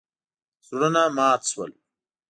زړونه 0.67 1.03
مات 1.17 1.41
شول. 1.51 1.71